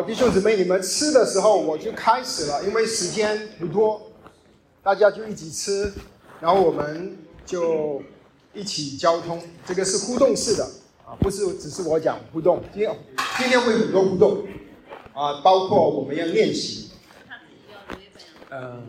[0.00, 4.00] 好，弟兄姊妹，你们吃的时候我就开始了，因为时间不多，
[4.82, 5.92] 大家就一起吃，
[6.40, 8.02] 然后我们就
[8.54, 9.42] 一起交通。
[9.66, 10.64] 这个是互动式的
[11.04, 12.62] 啊，不是只是我讲互动。
[12.72, 12.98] 今天
[13.36, 14.46] 今天会很多互动
[15.12, 16.92] 啊，包括我们要练习。
[18.48, 18.82] 嗯。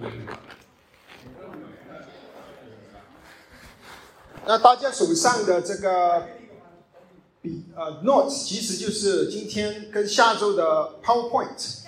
[4.45, 6.25] 那大家手上的这个
[7.41, 11.79] 比呃 notes 其实就是今天跟下周的 PowerPoint。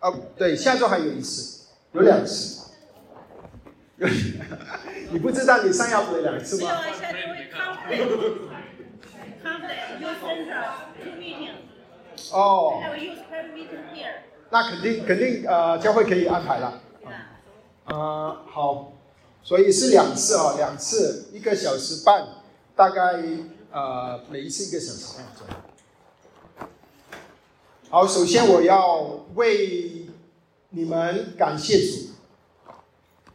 [0.00, 2.68] 啊，对，下周还有一次，有两次。
[5.10, 6.70] 你不知道你上要回两次吗？
[12.32, 12.80] 哦。
[14.50, 16.80] 那肯定肯定呃，教会可以安排了。
[17.84, 18.92] 啊，好。
[19.42, 22.26] 所以是两次啊，两次一个小时半，
[22.76, 23.22] 大概
[23.70, 25.54] 呃每一次一个小时半左右。
[27.90, 30.06] 好，首先我要为
[30.70, 32.08] 你们感谢主，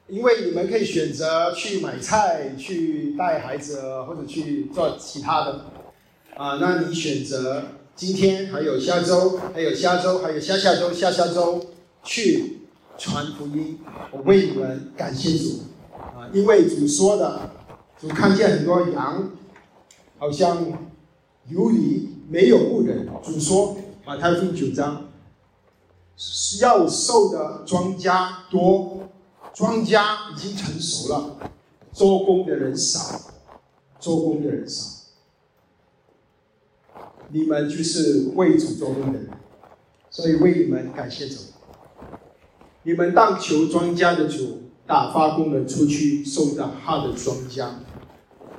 [0.07, 5.65] 因为你们可以选择去买菜、去带孩子或者去做其他的
[6.35, 6.57] 啊。
[6.61, 7.63] 那你选择
[7.95, 11.65] 今天还有下周，还有下周，还有下下周、下下周
[12.03, 12.59] 去
[12.97, 13.79] 传福音，
[14.11, 15.63] 我为你们感谢主。
[15.95, 17.49] 啊因为主说的，
[17.99, 19.31] 主看见很多羊，
[20.23, 20.65] 好像
[21.49, 23.09] 有理没有牧人。
[23.21, 25.09] 主说，马太福音九章，
[26.61, 29.09] 要收的庄稼多，
[29.53, 30.01] 庄稼
[30.31, 31.37] 已经成熟了，
[31.91, 33.19] 做工的人少，
[33.99, 34.91] 做工的人少。
[37.27, 39.29] 你们就是为主做工的人，
[40.09, 41.35] 所以为你们感谢主。
[42.83, 44.61] 你们当求庄稼的主。
[44.85, 47.69] 打发工人出去收到他的庄稼。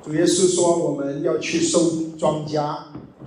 [0.05, 2.83] 主耶稣说：“我们要去收庄稼，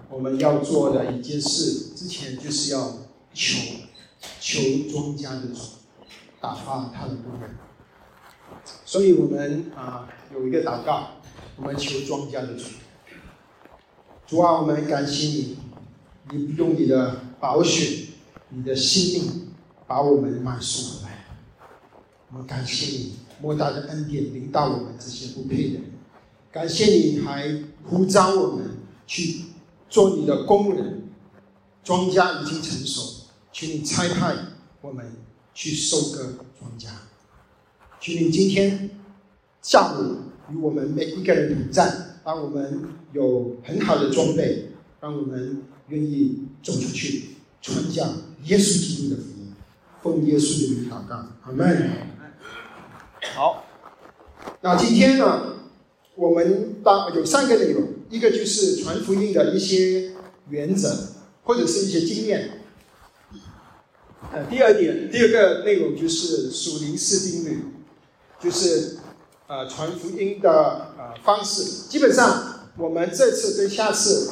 [0.08, 2.98] 我们要做的一件事，之前就是要
[3.34, 3.58] 求
[4.38, 5.60] 求庄稼的主
[6.40, 7.50] 打发他的工人。
[8.84, 11.14] 所以我们啊有一个祷告，
[11.56, 12.66] 我们求庄稼的主。
[14.28, 15.56] 主啊，我们感谢你，
[16.30, 18.06] 你用你的宝血、
[18.50, 19.48] 你的性命
[19.88, 21.24] 把我们买赎回来。”
[22.30, 25.82] 我们感谢你莫大的恩典领导我们这些不配的人，
[26.50, 29.42] 感谢你还呼召我们去
[29.88, 31.04] 做你的工人。
[31.84, 34.34] 庄稼已经成熟，请你差派
[34.82, 35.10] 我们
[35.54, 36.88] 去收割庄稼。
[37.98, 38.90] 请你今天
[39.62, 40.16] 下午
[40.50, 41.90] 与我们每一个人同在，
[42.26, 48.06] 让我们有很好的装备，让我们愿意走出去传讲
[48.44, 49.54] 耶稣基督的福音，
[50.02, 51.90] 奉耶稣的名祷告，阿门。
[53.34, 53.64] 好，
[54.60, 55.54] 那今天呢，
[56.18, 60.10] 我们当有三个内容，一个就是传福音的一些
[60.50, 61.10] 原则
[61.44, 62.64] 或者是一些经验。
[64.32, 67.58] 呃，第二点，第二个内容就是属灵式定律，
[68.42, 68.96] 就是
[69.46, 71.88] 呃传福音的呃方式。
[71.88, 74.28] 基本上，我们这次跟下次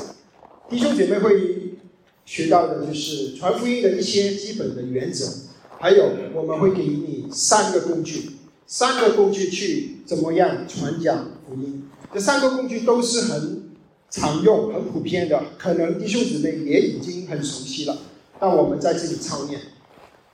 [0.68, 1.78] 弟兄姐妹会
[2.24, 5.32] 学到的就是传福音的一些基本的原则，
[5.78, 8.32] 还有我们会给你三个工具。
[8.68, 11.88] 三个工具去怎么样传讲福音？
[12.12, 13.70] 这三个工具都是很
[14.10, 17.96] 常用、很普遍的，可能弟兄姊妹也已经很熟悉了。
[18.38, 19.60] 但我们在这里操练，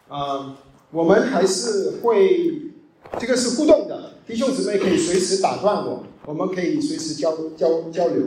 [0.09, 0.56] 啊，
[0.91, 2.73] 我们还是会，
[3.19, 8.25] 这个是互动的，弟兄姊妹可以随时打断我，我们可以随时交交交流。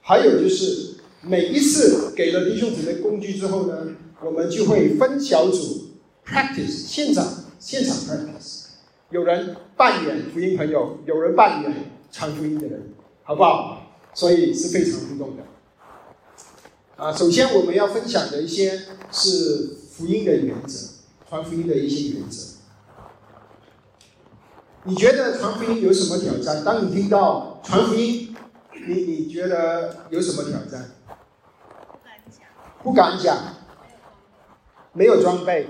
[0.00, 3.88] 还有就是每一次给了弟兄姊妹工具之后呢，
[4.24, 5.88] 我们就会分小组
[6.24, 7.26] practice 现场
[7.58, 8.64] 现场 practice。
[9.10, 11.72] 有人扮演福音朋友，有人扮演
[12.10, 13.82] 传福音的人，好不好？
[14.12, 15.44] 所以是非常互动的。
[16.96, 20.88] 啊，首先我们要分享的一些是福音的原则，
[21.28, 22.46] 传福音的一些原则。
[24.84, 26.64] 你觉得传福音有什么挑战？
[26.64, 28.34] 当你听到传福音，
[28.86, 30.90] 你你觉得有什么挑战？
[31.92, 32.46] 不敢讲。
[32.82, 33.38] 不敢讲。
[34.92, 35.68] 没有装备。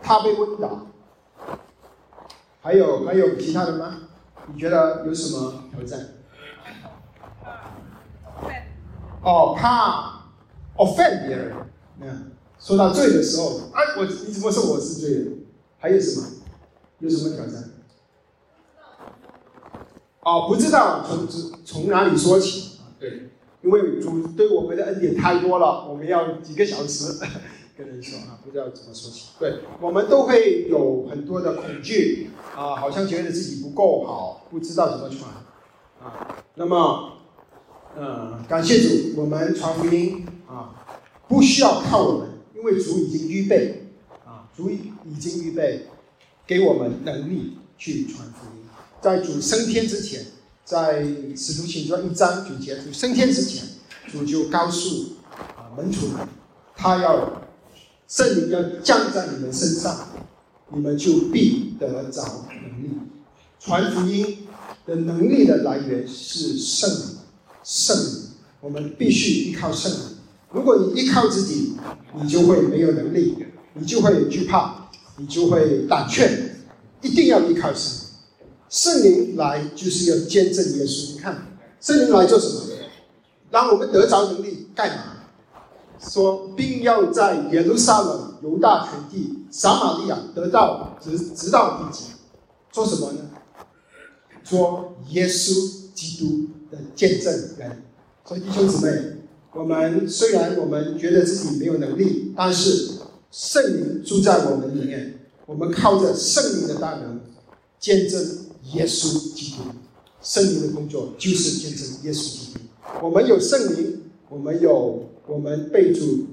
[0.00, 0.86] 怕被问倒，
[2.66, 4.08] 还有还有其他的吗？
[4.52, 6.00] 你觉得有什么挑战？
[9.22, 10.24] 哦，怕
[10.76, 11.52] offend 别人。
[12.00, 15.38] 嗯，说到罪的时候，哎，我你怎么说我是罪人？
[15.78, 16.26] 还有什么？
[16.98, 17.70] 有什么挑战？
[20.24, 21.28] 哦，不知道从
[21.64, 22.90] 从哪里说起啊？
[22.98, 23.30] 对，
[23.62, 27.24] 因为主对我们的恩典太多了，我们要几个小时。
[27.76, 29.26] 跟人说啊，不知道怎么说起。
[29.38, 35.30] 对我们都会有很多的恐惧啊，好像觉得自己不够好，不知道怎么传
[36.00, 36.42] 啊。
[36.54, 37.18] 那么，
[37.94, 40.74] 呃，感谢主，我们传福音啊，
[41.28, 43.90] 不需要靠我们，因为主已经预备
[44.24, 45.86] 啊，主已经预备
[46.46, 48.64] 给我们能力去传福音。
[49.02, 50.24] 在主升天之前，
[50.64, 51.04] 在
[51.36, 53.62] 使徒行传一章九节，主升天之前，
[54.10, 56.26] 主就告诉啊门徒们，
[56.74, 57.42] 他要
[58.08, 60.08] 圣灵要降在你们身上，
[60.72, 62.90] 你们就必得着能力。
[63.58, 64.46] 传福音
[64.86, 67.16] 的能力的来源是圣灵，
[67.64, 68.22] 圣灵，
[68.60, 70.00] 我们必须依靠圣灵。
[70.52, 71.76] 如果你依靠自己，
[72.14, 73.36] 你就会没有能力，
[73.74, 76.52] 你就会惧怕，你就会胆怯。
[77.02, 78.06] 一定要依靠圣灵。
[78.68, 81.14] 圣灵来就是要见证耶稣。
[81.14, 81.46] 你看，
[81.80, 82.62] 圣灵来做什么？
[83.50, 85.15] 让我们得着能力干嘛？
[86.00, 92.04] 说，并要在耶路撒冷、犹大全地、撒玛利亚得到直直到地极。
[92.72, 93.20] 做什么呢？
[94.44, 95.52] 做耶稣
[95.94, 97.82] 基督的见证人。
[98.24, 99.12] 所以弟兄姊妹。
[99.52, 102.98] 我们虽然我们觉得自己没有能力，但是
[103.30, 107.18] 圣灵住在我们里面，我们靠着圣灵的大能
[107.80, 108.20] 见证
[108.74, 109.62] 耶稣基督。
[110.20, 112.60] 圣灵的工作就是见证耶稣基督。
[113.00, 116.26] 我们有圣灵，我们有我们被主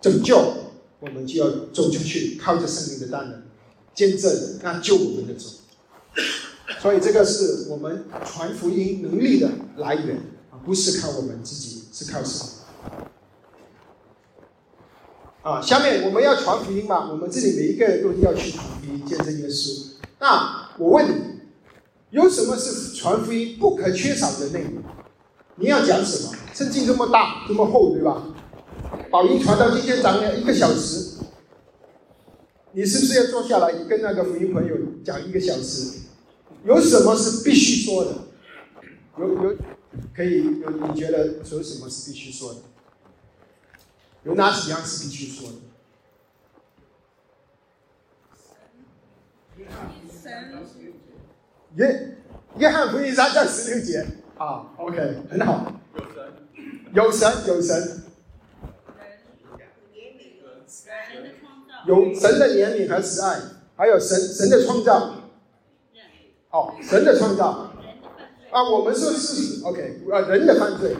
[0.00, 0.38] 拯救，
[1.00, 3.42] 我们就要走出去，靠着圣灵的大能
[3.94, 5.48] 见证那救我们的主。
[6.80, 10.16] 所以这个是我们传福音能力的来源
[10.50, 12.46] 啊，不是靠我们自己，是靠神。
[15.42, 17.10] 啊，下面我们要传福音嘛？
[17.10, 19.92] 我们这里每一个人都要去传福音，见证耶稣。
[20.18, 21.14] 那我问你，
[22.10, 24.82] 有什么是传福音不可缺少的内容？
[25.56, 26.32] 你要讲什么？
[26.52, 28.22] 圣经这么大，这么厚，对吧？
[29.16, 31.14] 宝音传到今天讲了一个小时，
[32.72, 36.00] 你是不是要坐下来跟那个福音朋友讲一个小时？
[36.66, 38.12] 有什么是必须说的？
[39.18, 39.56] 有有
[40.14, 40.68] 可以有？
[40.68, 42.60] 你觉得有什么是必须说的？
[44.24, 45.54] 有哪几样是必须说的？
[51.74, 52.18] 约
[52.58, 55.72] 约翰福音三章十六节啊，OK，很好。
[56.92, 58.02] 有神，有神，有神
[61.86, 63.40] 有神的怜悯和慈爱，
[63.76, 65.14] 还有神神的创造。
[66.50, 67.72] 哦，神的创造。
[68.50, 70.96] 啊，我们说是 OK，啊，人的犯罪，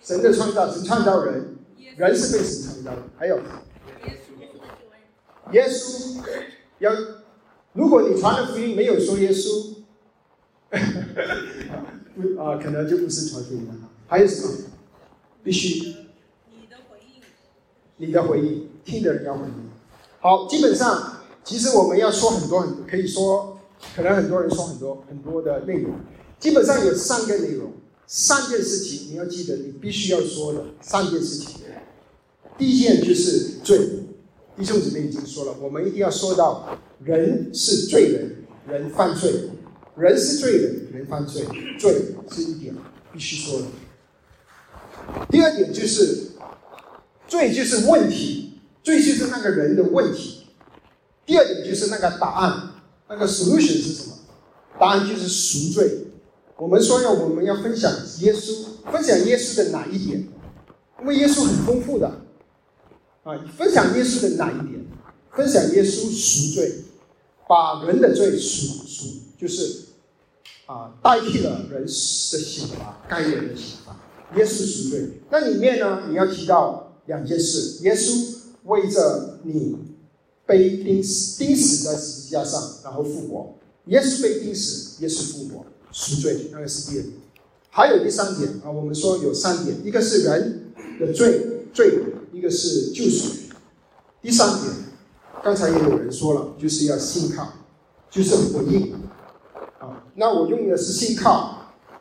[0.00, 1.56] 神的创造，神创造人。
[1.96, 3.38] 人是被神创造的，还有
[5.52, 6.20] 耶稣
[6.80, 6.92] 要，
[7.72, 9.76] 如果你传的福音没有说耶稣，
[12.16, 13.74] 不 啊，可能就不是传福音了。
[14.08, 14.70] 还有什么？
[15.44, 15.94] 必须
[16.50, 17.22] 你的回应，
[17.98, 19.70] 你的回应，听的人要回应。
[20.20, 23.58] 好，基本上其实我们要说很多很，可以说
[23.96, 25.94] 可能很多人说很多很多的内容，
[26.38, 27.72] 基本上有三个内容，
[28.06, 31.60] 三件事情你要记得，你必须要说的三件事情。
[32.56, 33.76] 第一件就是罪，
[34.56, 39.50] 弟兄姊妹已经说了，我们一定要说到人是罪人，人犯罪，
[39.96, 41.44] 人是罪人，人犯罪，
[41.78, 42.72] 罪是一点
[43.12, 43.66] 必须说的。
[45.28, 46.28] 第二点就是
[47.26, 48.43] 罪就是问题，
[48.84, 50.42] 罪就是那个人的问题。
[51.26, 52.74] 第二点就是那个答案，
[53.08, 54.18] 那个 solution 是什么？
[54.78, 56.08] 答案就是赎罪。
[56.56, 60.28] 我们说要我们要分享耶稣，分享耶稣的哪一点？
[61.00, 62.06] 因为耶稣很丰富的。
[63.24, 64.84] 啊，分享耶稣的哪一点？
[65.32, 66.84] 分享耶稣赎罪，
[67.48, 69.08] 把人的罪赎赎，
[69.40, 69.86] 就是
[70.66, 73.96] 啊，代替了人的刑罚，该人的刑罚。
[74.36, 78.33] 耶稣赎罪，那里面呢，你要提到两件事：耶稣
[78.64, 79.76] 为着你
[80.44, 83.54] 被钉死，钉死在十字架上，然后复活。
[83.86, 87.04] 耶稣被钉死，耶稣复活，赎罪，那个是第二。
[87.70, 92.00] 还有第三点啊，我们说有三点，一个是人的罪罪。
[92.34, 93.32] 一个是救赎，
[94.20, 94.72] 第三点，
[95.44, 97.48] 刚才也有人说了，就是要信靠，
[98.10, 98.92] 就是回应，
[99.78, 101.30] 啊，那我用的是信靠，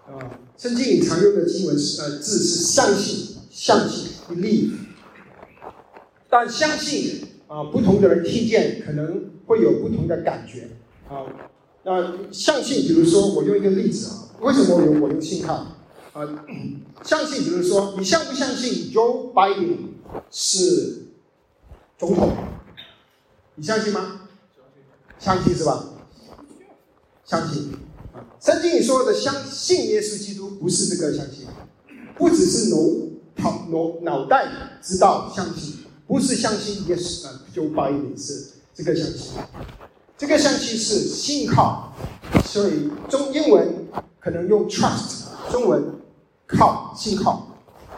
[0.08, 4.72] 啊，圣经里常用的经文是呃字是相信，相信，believe，
[6.34, 10.68] 但相信啊，不同的人听见可能会有不同的感觉，
[11.08, 11.22] 啊，
[11.84, 15.78] 那相信，比如说我用一个例子啊，为什么我用我用信号？
[16.14, 16.28] 啊，
[17.06, 19.78] 相信，比如说你相不相信 Joe Biden？
[20.32, 21.04] 是
[22.00, 22.32] 总统，
[23.54, 24.22] 你相信吗？
[25.20, 25.86] 相信是吧？
[27.24, 27.74] 相信
[28.12, 28.26] 啊。
[28.40, 31.46] 圣经里说的相信耶稣基督，不是这个相信，
[32.18, 34.48] 不只是脑脑脑袋
[34.82, 39.32] 知道相信，不是相信耶稣啊，就八一点是这个相信，
[40.18, 41.96] 这个相信是信号，
[42.46, 43.88] 所以中英文
[44.20, 45.84] 可能用 trust，中文
[46.48, 47.50] 靠信号。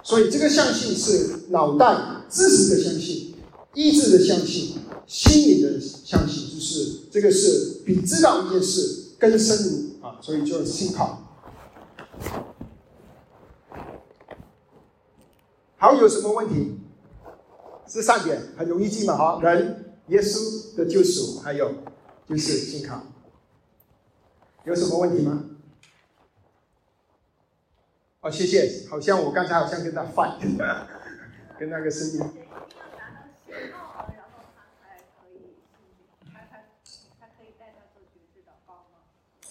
[0.04, 1.98] 所以这个相信是脑袋
[2.30, 3.36] 知识的相信，
[3.74, 4.76] 意志的相信，
[5.08, 11.24] 心理的相信，就是这个是比知道一件事更深入啊，所以就是信号。
[15.78, 16.78] 好，有什么问题？
[17.88, 21.72] 这三点很容易记嘛，哈，人、耶稣的救赎，还有
[22.28, 23.04] 就是信靠。
[24.64, 25.46] 有什么问题吗？
[28.22, 28.88] 哦，谢谢。
[28.90, 30.40] 好像我刚才好像跟他 fight，
[31.60, 32.22] 跟那个声音。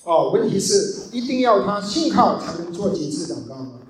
[0.03, 3.81] 哦，问题是一定要他信靠才能做极致祷告吗？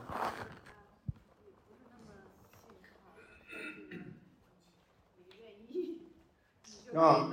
[6.94, 7.30] 啊，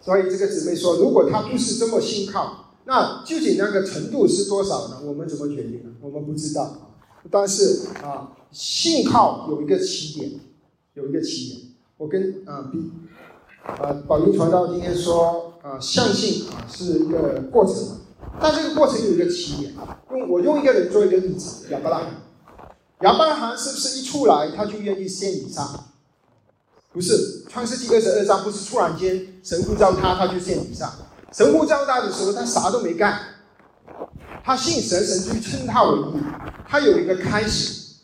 [0.00, 5.00] 所以这个姊妹说，如果他不是这么信靠，那究竟那个程度是多少呢？
[5.04, 5.90] 我们怎么决定呢？
[6.00, 6.92] 我们不知道。
[7.30, 10.40] 但是啊，信靠有一个起点，
[10.94, 11.60] 有一个起点。
[11.96, 12.90] 我跟啊比
[13.64, 17.98] 啊宝云传道今天说啊，相信啊是一个过程，
[18.40, 19.74] 但这个过程有一个起点。
[20.10, 22.06] 用我用一个人做一个例子，亚伯拉罕。
[23.02, 25.87] 亚伯拉罕是不是一出来他就愿意献以撒？
[26.90, 30.94] 不是创世纪二十二章，不是突然间神呼召他，他就献以撒。
[31.32, 33.20] 神呼召他的时候，他啥都没干，
[34.42, 36.22] 他信神，神就称他为义。
[36.66, 37.96] 他有一个开始，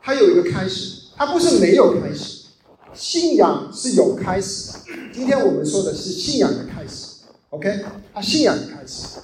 [0.00, 2.46] 他有一个开始，他不是没有开始。
[2.94, 4.78] 信仰是有开始的。
[5.12, 7.84] 今天我们说的是信仰的开始，OK？
[8.14, 9.18] 他信仰的开始，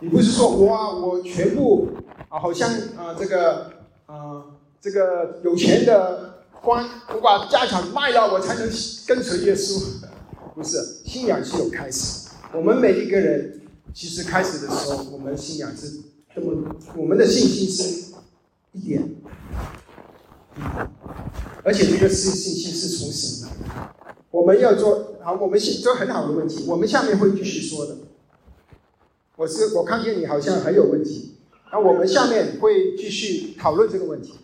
[0.00, 1.88] 你不是说哇，我全部
[2.28, 3.70] 啊，好像啊，这个
[4.06, 4.42] 啊，
[4.80, 6.34] 这个有钱的。
[6.64, 8.66] 光我把家产卖了，我才能
[9.06, 9.80] 跟随耶稣。
[10.54, 12.30] 不是，信仰是有开始。
[12.52, 13.60] 我们每一个人
[13.92, 16.00] 其实开始的时候，我们信仰是
[16.34, 18.14] 这么，我们的信心是
[18.72, 19.14] 一点，
[21.62, 23.48] 而且这个是信心是从神的。
[24.30, 26.64] 我们要做好，我们信这很好的问题。
[26.68, 27.96] 我们下面会继续说的。
[29.36, 31.34] 我是我看见你好像很有问题，
[31.72, 34.34] 那我们下面会继续讨论这个问题。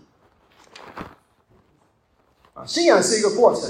[2.66, 3.62] 信仰是一个过程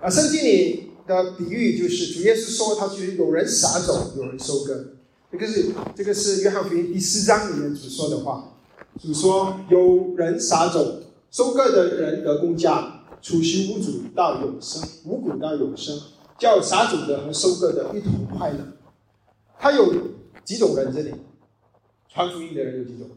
[0.00, 4.92] 啊，圣经里的比喻就是主耶稣说，他就是有人撒种，有人收割。
[5.30, 8.52] 这个是这个是约翰福音第四章里面主说的话。
[9.00, 15.98] 主说有人撒种，收割的人得公价，储蓄无主到永生，五谷到永生，
[16.38, 18.58] 叫撒种的和收割的一同快乐。
[19.58, 19.92] 他有
[20.44, 21.12] 几种人这里？
[22.08, 23.08] 传福音的人有几种？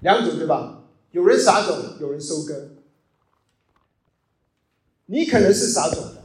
[0.00, 0.84] 两种对吧？
[1.12, 2.54] 有人撒种，有人收割。
[5.12, 6.22] 你可能是撒种的，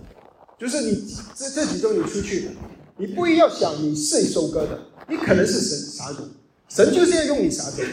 [0.60, 2.50] 就是你这这几周你出去，
[2.98, 6.30] 你不要想你是收割的，你可能是神撒种，
[6.70, 7.84] 神就是要用你撒种，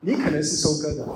[0.00, 1.06] 你可能是收割的，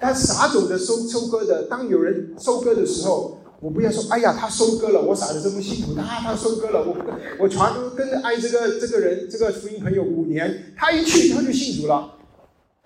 [0.00, 6.96] 但撒种的收收割的，当有人收割的时候，我不要说，哎呀，他收割了，我撒的这么辛苦，他他收割了，我
[7.38, 12.16] 我传跟着爱这个这个人这个福音朋友五年，他一去他就信主了。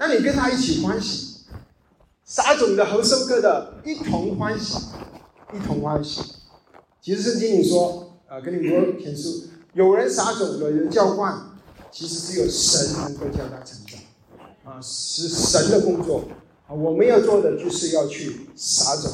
[0.05, 1.45] 那你跟他一起欢喜，
[2.25, 4.77] 撒种的和收割的一同欢喜，
[5.55, 6.21] 一同欢喜。
[7.01, 9.45] 其实圣经里说，啊，跟你说天书，
[9.75, 11.53] 有人撒种，有人浇灌，
[11.93, 14.01] 其实只有神能够叫他成长，
[14.65, 16.25] 啊，是神的工作。
[16.67, 19.09] 啊，我们要做的就是要去撒种，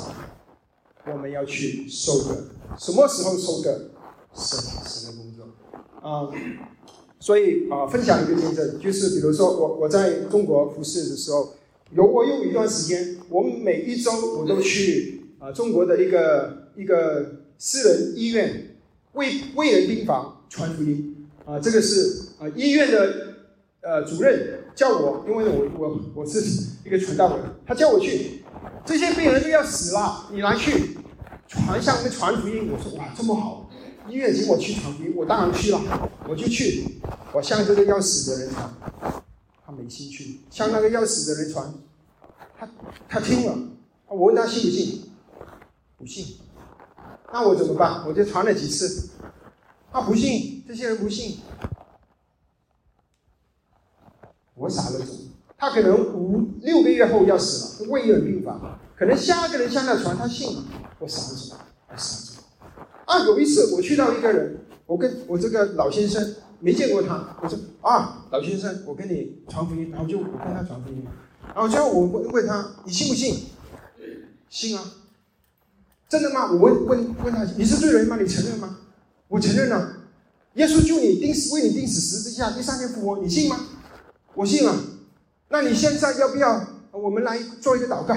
[1.04, 2.46] 我们要去收割。
[2.78, 3.90] 什么时候收割？
[4.34, 5.44] 神神的工作，
[6.00, 6.30] 啊。
[7.20, 11.52] 所以啊，分享一个见证，就是比如说我我在中国服侍的时候，
[11.90, 18.76] 有我有一段时间，我每一周我都去啊中国的一个一个私人医院
[19.14, 23.34] 为为人病房传福音啊，这个是啊医院的
[23.80, 26.40] 呃主任叫我，因为我我我是
[26.84, 28.44] 一个传道人，他叫我去，
[28.86, 30.96] 这些病人都要死了，你来去
[31.48, 33.67] 传向他传福音，我说哇这么好。
[34.08, 36.84] 医院请我去传福音，我当然去了，我就去。
[37.32, 38.74] 我向这个要死的人传，
[39.64, 41.72] 他没兴趣；向那个要死的人传，
[42.58, 42.68] 他
[43.08, 43.58] 他听了。
[44.06, 45.10] 我问他信不信，
[45.98, 46.38] 不信。
[47.30, 48.06] 那我怎么办？
[48.06, 49.10] 我就传了几次，
[49.92, 51.40] 他不信，这些人不信。
[54.54, 55.06] 我傻了，
[55.58, 60.64] 他可能五六个月后要死了，胃院病吧，可能下一个人向他传，他信了。
[60.98, 62.37] 我傻了，我傻了。
[63.08, 71.02] 啊，有一次我去到一个人，我跟我这个老先生没见过他，我说啊，老先生，我跟你传福音，然后就我跟他传福音，
[71.54, 73.46] 然后最后我问问他，你信不信？
[74.50, 74.84] 信啊，
[76.06, 76.52] 真的吗？
[76.52, 78.18] 我问问问他，你是罪人吗？
[78.20, 78.76] 你承认吗？
[79.28, 79.94] 我承认了。
[80.54, 83.58] 耶稣救你钉死，为你钉死十字架，第三天复活，你信吗？
[84.34, 84.74] 我信啊。
[85.48, 88.14] 那你现在要不要我们来做一个祷告？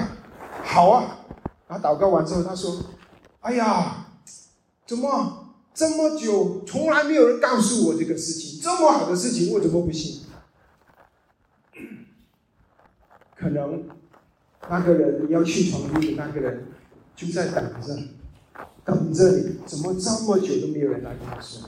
[0.62, 1.18] 好啊。
[1.66, 2.76] 然后祷告完之后，他说
[3.40, 4.01] ：“哎呀，
[4.92, 8.60] 怎么这么久从来没有人告诉我这个事情？
[8.60, 10.20] 这么好的事情，我怎么不信？”
[13.34, 13.88] 可能
[14.68, 16.66] 那个人你要去传福音的那个人
[17.16, 17.96] 就在等着，
[18.84, 19.60] 等着你。
[19.64, 21.66] 怎么这么久都没有人来跟他说？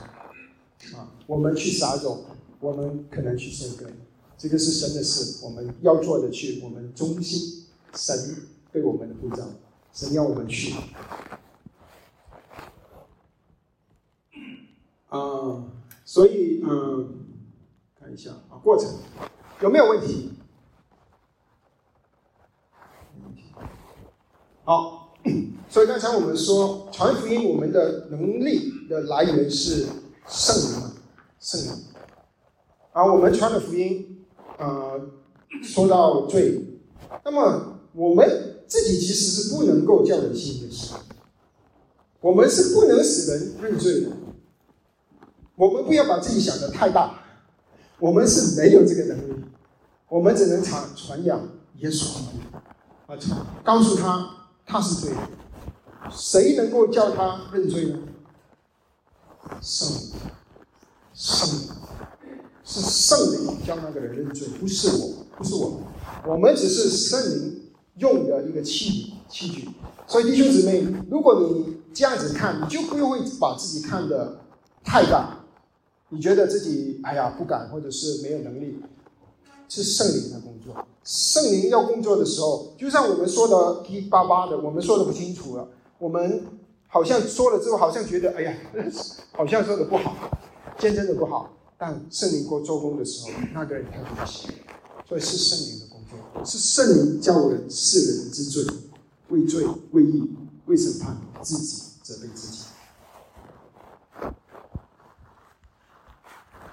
[0.95, 2.25] 啊，我们去撒种，
[2.59, 3.91] 我们可能去生根，
[4.37, 7.65] 这个是神的事，我们要做的去，我们忠心
[7.95, 8.35] 神
[8.71, 9.49] 对我们的呼召，
[9.91, 10.75] 神要我们去。
[15.15, 15.63] 啊，
[16.03, 17.19] 所以嗯，
[17.97, 18.89] 看一下啊，过程
[19.61, 20.31] 有没有问题？
[24.65, 25.13] 好，
[25.69, 29.87] 所以刚才我们说传福音，我们的能力的来源是
[30.27, 30.91] 圣灵，
[31.39, 31.71] 圣灵。
[32.91, 34.25] 而我们传的福音，
[34.57, 34.99] 呃，
[35.61, 36.79] 说到罪，
[37.23, 40.97] 那么我们自己其实是不能够叫人信的心，
[42.21, 44.09] 我们是不能使人认罪的。
[45.55, 47.19] 我们不要把自己想的太大，
[47.99, 49.45] 我们是没有这个能力，
[50.09, 51.39] 我们只能传传扬
[51.77, 54.31] 耶稣基督，啊，告诉他。
[54.67, 55.19] 他是对的，
[56.09, 57.99] 谁能够叫他认罪呢？
[59.61, 59.87] 圣。
[59.87, 60.11] 灵，
[61.13, 61.49] 圣。
[61.49, 61.69] 灵
[62.63, 65.83] 是圣灵叫那个人认罪，不是我，不是我，
[66.25, 69.69] 我们只是圣灵用的一个器器具。
[70.07, 74.39] 所以弟兄姊妹，如果你这样子看，你就不会把自己看得
[74.83, 75.34] 太大，
[76.15, 78.81] 你觉得自己哎呀不敢，或者是没有能力。
[79.67, 80.85] 是圣灵的工作。
[81.03, 85.67] 圣灵要工作的时候，就像我们说的噼巴巴的，我们说的不清楚了。
[85.97, 86.45] 我们
[86.87, 88.53] 好像说了之后，好像觉得哎呀，
[89.33, 90.15] 好像说的不好，
[90.77, 91.51] 见证的不好。
[91.77, 94.51] 但圣灵过做工的时候，那个人他就不行。
[95.09, 98.63] 所以是圣灵的工作，是圣灵叫人世人之罪，
[99.29, 100.29] 为罪为义
[100.67, 102.64] 为审判自己责备自己。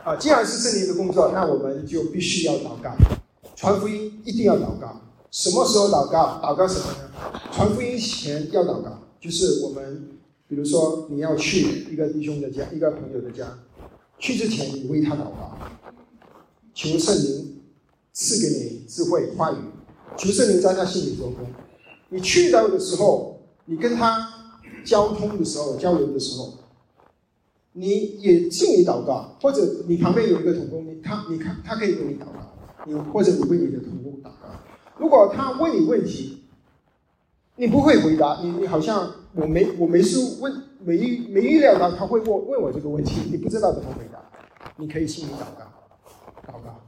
[0.05, 2.91] 啊，既然是圣灵的工作，那我们就必须要祷告，
[3.55, 5.01] 传福音一定要祷告。
[5.31, 6.41] 什么时候祷告？
[6.43, 7.41] 祷告什么呢？
[7.53, 10.09] 传福音前要祷告，就是我们，
[10.49, 13.57] 比如说你要去一个弟兄的家、一个朋友的家，
[14.19, 15.57] 去之前你为他祷告，
[16.75, 17.61] 求圣灵
[18.13, 19.57] 赐给你智慧话语，
[20.17, 21.47] 求圣灵在他心里做工。
[22.09, 24.29] 你去到的时候，你跟他
[24.85, 26.55] 交通的时候、交流的时候。
[27.75, 34.49] 你也心里祷告，或者你旁边有一个同工，你他你看他可以为你祷告，你或者你为你的同工祷告。
[34.99, 36.43] 如果他问你问题，
[37.57, 44.21] 你不会回答，你你好像我没我没是问没没预料到他会问问我这个问题，你不知道怎么回答，
[44.77, 46.79] 你可以心里祷告，祷告。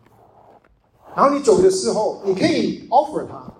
[1.16, 3.52] 然后你走的时候，你可以 offer 他，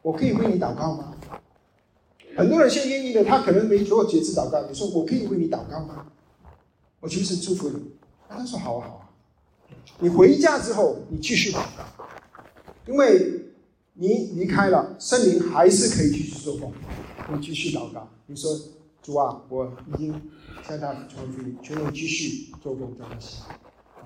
[0.00, 1.12] 我可以为你祷告吗？
[2.36, 6.06] 很多人先愿意的，他可能没做节制祷告，你说我可以为你祷告吗？
[7.06, 7.92] 我求神祝福你，
[8.28, 9.08] 他说好啊好啊。
[10.00, 12.04] 你回家之后，你继续祷告，
[12.84, 13.52] 因为
[13.92, 16.72] 你离开了，圣灵还是可以继续做工。
[17.32, 18.50] 你继续祷告，你说
[19.04, 20.20] 主啊，我已经
[20.66, 23.42] 向他传福音，求你继续做工这东西。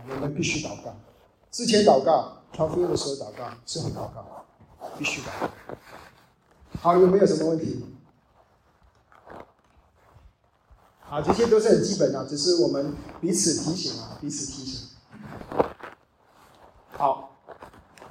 [0.07, 0.95] 我们必须祷告，
[1.51, 4.45] 之前祷告，传福音的时候祷告，之后祷告，
[4.99, 5.49] 必须祷告。
[6.83, 7.83] 好，有没有什么问题？
[11.11, 14.87] 啊，这些都是很基本的，只是我们彼此提醒啊，彼此提醒。
[16.93, 17.37] 好，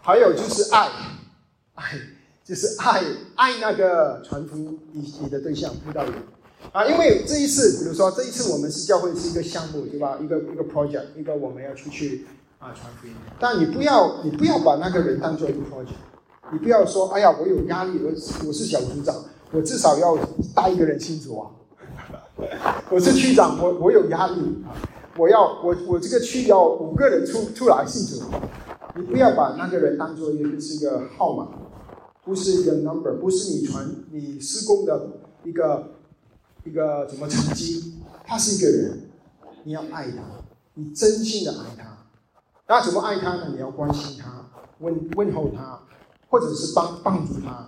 [0.02, 0.90] 还有就是爱，
[1.76, 1.98] 爱
[2.44, 3.02] 就是爱
[3.36, 4.78] 爱那个传福音
[5.22, 6.14] 你的对象遇到人
[6.74, 10.18] 啊，因为这一次，比如说这一次我们是教会是一个项目，对吧？
[10.22, 13.14] 一个一个 project，一个我们要出去啊传福音。
[13.40, 15.96] 但你不要你不要把那个人当做一个 project，
[16.52, 18.10] 你不要说哎呀我有压力，我
[18.46, 19.16] 我是小组长，
[19.52, 20.18] 我至少要
[20.54, 21.48] 带一个人清楚啊。
[22.90, 24.72] 我是区长，我我有压力啊！
[25.18, 28.26] 我要我我这个区要五个人出出来信主，
[28.96, 31.48] 你不要把那个人当做一个是一个号码，
[32.24, 35.08] 不是一个 number，不是你传你施工的
[35.44, 35.92] 一个
[36.64, 39.10] 一个什么成绩，他是一个人，
[39.64, 40.24] 你要爱他，
[40.76, 42.06] 你真心的爱他，
[42.68, 43.50] 那怎么爱他呢？
[43.54, 44.46] 你要关心他，
[44.80, 45.82] 问问候他，
[46.30, 47.68] 或者是帮帮助他，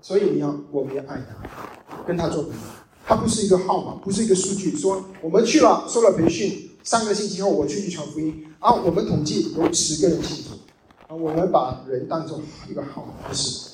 [0.00, 2.58] 所以你要我们要爱他，跟他做朋友。
[3.06, 4.76] 它不是一个号码，不是一个数据。
[4.76, 10.50] 说我们去了，受了培训，三个星期后我去去传福音，啊，我们统计有十个人信主，
[11.06, 13.70] 啊，我们把人当做一个号码，不是。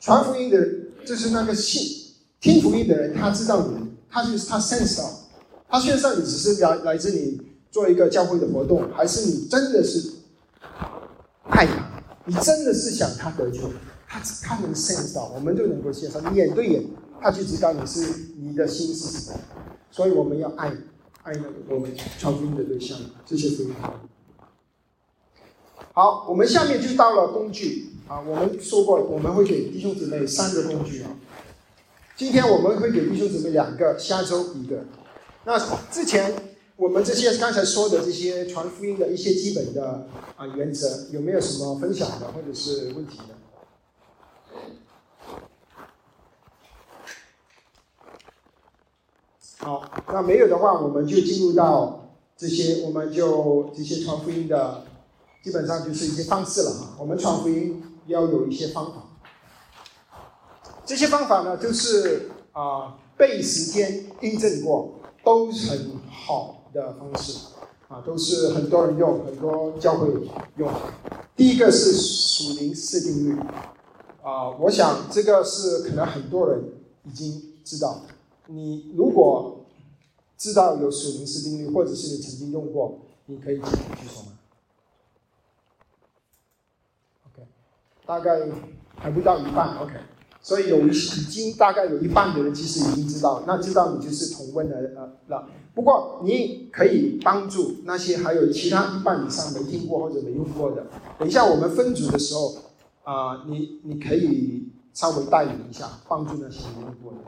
[0.00, 0.58] 传福音的，
[1.06, 5.08] 就是那个信听福音的人，他知道你，他就是他 sense 到，
[5.68, 7.40] 他线上你只是来来自你
[7.70, 10.10] 做一个教会的活动，还是你真的是
[11.48, 11.88] 爱他？
[12.24, 13.60] 你真的是想他得救？
[14.08, 16.84] 他他能 sense 到，我们就能够线上眼对眼，
[17.22, 19.38] 他就知道你是你的心是什么。
[19.90, 20.68] 所以我们要爱
[21.22, 23.74] 爱那个我们传福音的对象，这些福音。
[25.92, 28.20] 好，我们下面就到了工具啊。
[28.20, 31.10] 我们说过，我们会给弟兄姊妹三个工具啊。
[32.16, 34.84] 今天我们会给弟兄姊妹两个，下周一个。
[35.44, 35.58] 那
[35.90, 36.32] 之前
[36.76, 43.34] 我们这些刚才说的这些传福音的一些基本的啊原则，有没有什么分享的或者是问题的？
[49.64, 54.82] 好，那没有的话，我们就进入到这些，我们就这些传福音的，
[55.40, 56.96] 基本上就是一些方式了哈。
[56.98, 59.04] 我们传福音要有一些方法，
[60.84, 67.38] 这些方法呢，就是啊被时间印证过，都很好的方式
[67.86, 70.08] 啊，都是很多人用，很多教会
[70.56, 70.68] 用。
[71.36, 73.38] 第一个是属灵四定律
[74.24, 76.64] 啊，我想这个是可能很多人
[77.04, 78.00] 已经知道。
[78.52, 79.64] 你如果
[80.36, 83.62] 知道有属灵四定律，或者是你曾经用过，你可以举
[84.06, 84.32] 手吗
[87.26, 87.46] ？OK，
[88.04, 88.48] 大概
[88.96, 89.78] 还不到一半。
[89.78, 89.94] OK，
[90.42, 95.48] 所以有一已经大概有一半的人其实已经知道，那知道你就是同温的呃了。
[95.74, 100.86] 不过你可以帮助那些还有其他一半以上没听过或者没用过的。
[101.18, 102.54] 等一下我们分组的时候
[103.04, 107.18] 啊，你你可以稍微带领一下，帮助那些没用过的。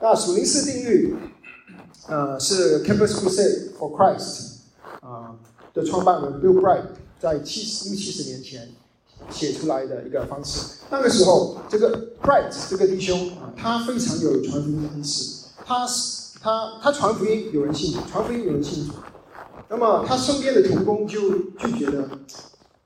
[0.00, 1.16] 那属灵四定律，
[2.08, 4.56] 呃，是 Campus Crusade for Christ
[5.00, 5.36] 啊
[5.72, 6.84] 的创办人 Bill Bright
[7.20, 8.70] 在七十六七十年前
[9.30, 10.78] 写出来的一个方式。
[10.90, 18.94] 那个时候，这个 Bright 这个弟兄啊，他非常有传福音的恩赐，他是他他传福音有人信，传福音有人信主。
[19.68, 22.08] 那么他身边的同工就就觉得，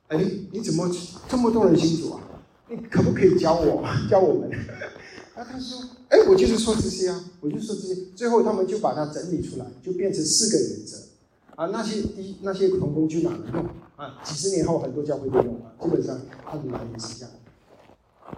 [0.09, 0.19] 哎，
[0.53, 0.89] 你怎么
[1.29, 2.21] 这么多人信主啊？
[2.69, 4.51] 你可不可以教我 教我们？
[5.37, 7.95] 那他说：“哎，我就是说这些啊，我就说这些。
[8.17, 10.97] 最后他们就把它整理出来，就变成四个原则
[11.57, 11.67] 啊。
[11.67, 14.19] 那些第那些同工就哪能用啊。
[14.25, 15.75] 几十年后，很多教会都用了。
[15.81, 17.31] 基本上它的来源是这样。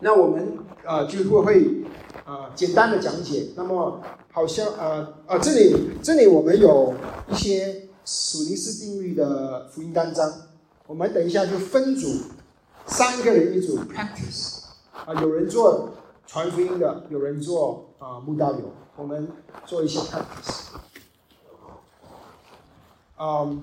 [0.00, 1.84] 那我们啊就会会
[2.26, 3.50] 啊简单的讲解。
[3.56, 6.94] 那么好像啊啊这里这里我们有
[7.30, 10.32] 一些属灵式定律的福音单章。
[10.88, 12.08] 我们等一下就分组，
[12.88, 15.94] 三个人一组 practice 啊，有人做。”
[16.28, 19.32] 传福音的有人做啊，木道友，我们
[19.64, 20.66] 做一些 practice。
[23.18, 23.62] 嗯，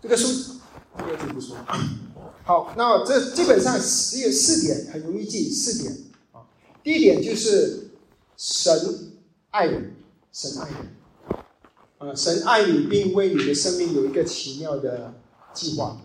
[0.00, 0.60] 这个书
[0.96, 1.56] 这个就不说。
[2.46, 5.92] 好，那这基本上只有四点，很容易记四点
[6.30, 6.46] 啊。
[6.84, 7.90] 第一点就是
[8.36, 8.72] 神
[9.50, 9.78] 爱你，
[10.30, 11.36] 神爱你
[11.98, 15.12] 啊，神爱你，并为你的生命有一个奇妙的
[15.52, 15.96] 计划。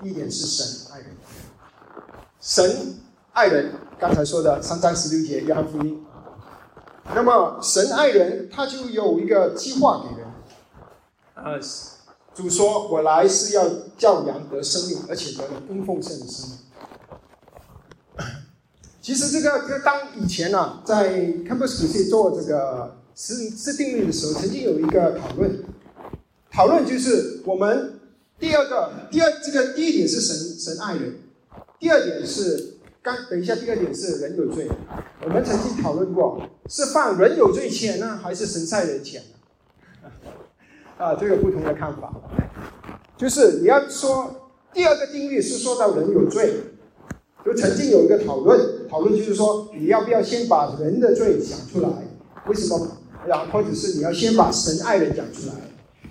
[0.00, 1.17] 第一点是神爱人，
[2.40, 2.96] 神
[3.32, 3.72] 爱人。
[3.98, 6.04] 刚才说的三章十六节约翰福音，
[7.14, 10.26] 那么神爱人，他就有一个计划给人。
[11.34, 11.58] 呃，
[12.32, 16.58] 主说：“我来是要教养得生命，而且得了更丰盛的生命。
[19.02, 25.64] ”其实这个，这当以前呢，在 Campus 里做这个是是定律的时候，曾经有一个讨论，
[26.52, 27.98] 讨论就是我们
[28.38, 31.18] 第二个，第二这个第一点是神神爱人，
[31.78, 32.74] 第二点是。
[33.00, 34.68] 刚等一下，第二点是人有罪。
[35.24, 39.22] 我们曾经讨论过，是犯人有罪前呢，还是神在人前
[40.02, 40.10] 呢？
[40.98, 42.12] 啊，这个不同的看法。
[43.16, 46.52] 就是你要说第二个定律是说到人有罪，
[47.46, 51.88] 就曾经有一个讨论，讨论就是说你要不要先把人的罪讲出来？
[52.46, 52.98] 为什么？
[53.26, 55.54] 然后或者是你要先把神爱人讲出来？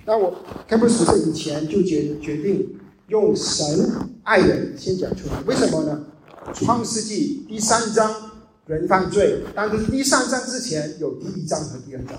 [0.06, 0.34] 那我
[0.68, 3.90] 开普斯以前就决决定用神
[4.24, 6.06] 爱人先讲出来，为什么呢？
[6.54, 8.32] 创世纪第三章
[8.66, 12.18] 人犯罪，但是第三章之前有第一章和第二章。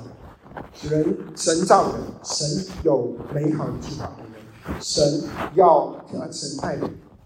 [0.90, 5.22] 人神造人，神有美好的计划给人，神
[5.55, 6.85] 要神爱人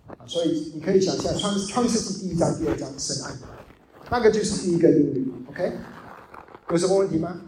[0.09, 3.39] 啊，所以你可以想象创创世纪第一章、第二章神爱人，
[4.11, 5.33] 那个就是第一个定律。
[5.49, 5.73] OK，
[6.71, 7.41] 有什么问题吗？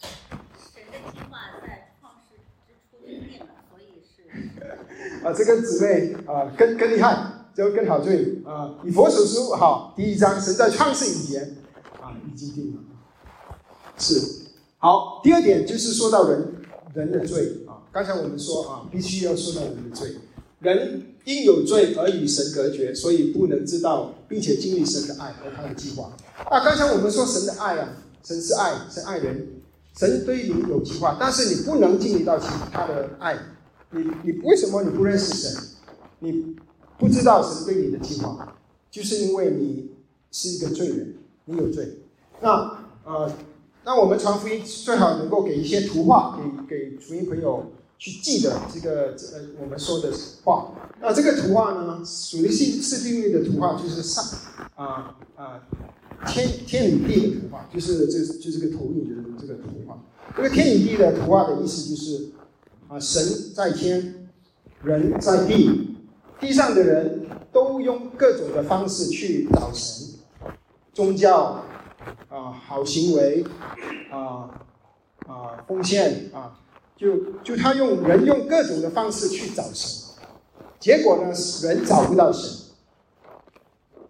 [0.00, 4.24] 神的计划在创世之初就定了，所以是
[5.24, 7.34] 啊，这个姊妹啊，更更厉害。
[7.58, 8.70] 就更好对啊！
[8.84, 11.56] 以佛所书好，第一章神在创世以前
[12.00, 12.78] 啊已经定了，
[13.98, 14.14] 是
[14.76, 15.20] 好。
[15.24, 16.52] 第二点就是说到人
[16.94, 20.14] 人的罪啊，刚才我们说啊，必须要说到人的罪，
[20.60, 26.12] 人因有罪而与神隔绝，所以不能知道并且经历神的爱和他的计划。
[26.44, 27.88] 啊，刚才我们说神的爱啊，
[28.22, 29.48] 神是爱，神爱人，
[29.96, 33.36] 神对你有计划，但是你不能经历到其他的爱。
[33.90, 35.62] 你你为什么你不认识神？
[36.20, 36.56] 你
[36.98, 38.56] 不知道神对你的计划，
[38.90, 39.90] 就是因为你
[40.30, 42.00] 是一个罪人，你有罪。
[42.40, 43.32] 那呃，
[43.84, 50.12] 那我们传福音最好能够给一些图画，给给福音朋友去记得这个呃我们说的
[50.44, 50.72] 话。
[51.00, 54.24] 那这个图画呢，属于是是定律的图画，就是上
[54.74, 55.62] 啊啊。
[56.26, 60.02] 天天与地的图画，就是这就是个投影的这个图画。
[60.36, 62.30] 这个天与地的图画的意思就是，
[62.88, 64.28] 啊，神在天，
[64.82, 65.96] 人在地，
[66.40, 70.18] 地上的人都用各种的方式去找神，
[70.94, 71.64] 宗教，
[72.28, 73.44] 啊，好行为，
[74.10, 74.48] 啊
[75.26, 76.58] 啊，奉献啊，
[76.96, 80.14] 就就他用人用各种的方式去找神，
[80.80, 82.68] 结果呢，人找不到神。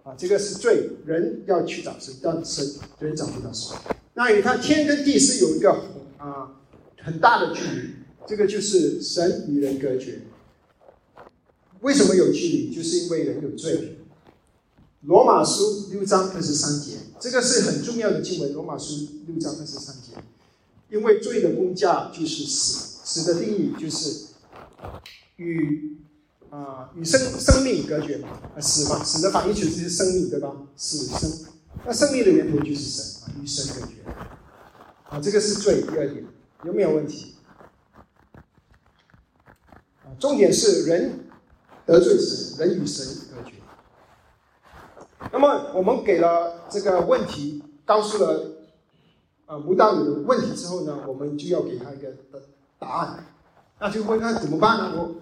[0.05, 2.65] 啊，这个是罪，人要去找神，但神
[3.01, 3.77] 人找不到神。
[4.15, 5.71] 那你看天跟地是有一个
[6.17, 6.53] 啊
[7.03, 7.95] 很大的距离，
[8.29, 10.21] 这个就是神与人隔绝。
[11.81, 12.75] 为什么有距离？
[12.75, 13.99] 就是因为人有罪。
[15.03, 18.53] 罗马书六章二十三节，这个是很重要的经文。
[18.53, 20.13] 罗马书六章二十三节，
[20.91, 24.27] 因为罪的工价就是死，死的定义就是
[25.37, 25.97] 与。
[26.51, 30.51] 啊，与生生命隔绝嘛，啊死嘛，死的反义词就是生命，对吧？
[30.75, 31.31] 死生，
[31.85, 33.97] 那生命的源头就是神啊，与神隔绝。
[35.11, 36.25] 啊，这个是罪第二点，
[36.65, 37.35] 有没有问题？
[40.19, 41.27] 重点是人
[41.87, 43.57] 得罪神，人与神隔绝。
[45.33, 48.53] 那么我们给了这个问题，告诉了
[49.47, 52.09] 呃吴道友的问题之后呢，我们就要给他一个
[52.79, 53.25] 答案，
[53.79, 54.93] 那就问他怎么办呢？
[54.97, 55.15] 我。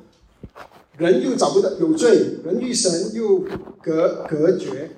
[0.96, 3.40] 人又找不到有罪，人与神又
[3.82, 4.90] 隔隔绝，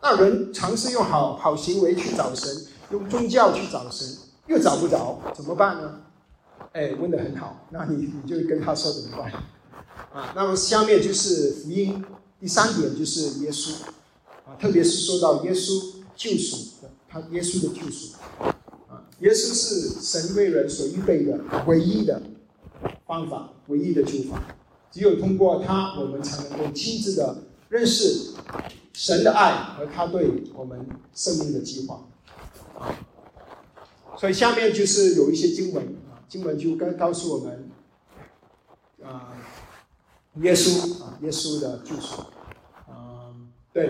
[0.00, 2.50] 那人尝试用好好行为去找神，
[2.90, 4.08] 用宗教去找神，
[4.46, 6.00] 又找不着，怎么办呢？
[6.74, 9.32] 哎，问的很好，那你你就跟他说怎么办？
[10.12, 12.04] 啊，那么下面就是福音，
[12.40, 13.74] 第三点就是耶稣，
[14.44, 15.80] 啊，特别是说到耶稣
[16.16, 16.74] 救赎，
[17.08, 18.16] 他耶稣的救赎，
[18.88, 22.20] 啊，耶稣是神为人所预备的唯一的
[23.06, 24.42] 方法，唯一的救法。
[24.90, 27.36] 只有通过他，我们才能够亲自的
[27.68, 28.32] 认识
[28.92, 30.84] 神的爱和他对我们
[31.14, 32.08] 生命的计划。
[34.18, 35.96] 所以下面就是有一些经文，
[36.34, 37.70] 经文就告告诉我们，
[39.04, 39.36] 啊，
[40.40, 42.22] 耶稣啊，耶稣的救赎，
[42.88, 43.30] 啊，
[43.72, 43.88] 对，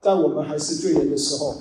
[0.00, 1.54] 在我们还是罪人的时候，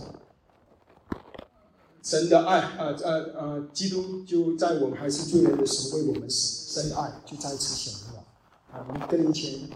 [2.01, 6.79] 神的爱啊呃呃，基督就在我们还是罪人的时候为我们死。
[6.79, 8.23] 神的爱就再次显明了
[8.71, 8.85] 啊！
[8.87, 9.67] 我们跟林前，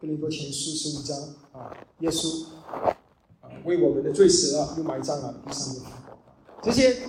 [0.00, 1.18] 跟林多前书十五章
[1.52, 2.46] 啊，耶稣
[3.42, 5.82] 啊为我们的罪死了，又埋葬了，第三个。
[6.62, 7.02] 这些